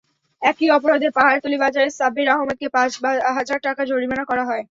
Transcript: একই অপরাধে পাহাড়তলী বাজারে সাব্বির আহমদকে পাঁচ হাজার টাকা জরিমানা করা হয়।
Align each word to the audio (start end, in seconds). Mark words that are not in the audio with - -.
একই 0.41 0.67
অপরাধে 0.69 1.07
পাহাড়তলী 1.17 1.57
বাজারে 1.63 1.89
সাব্বির 1.91 2.27
আহমদকে 2.29 2.67
পাঁচ 2.69 2.91
হাজার 3.37 3.59
টাকা 3.67 3.81
জরিমানা 3.85 4.23
করা 4.25 4.43
হয়। 4.43 4.59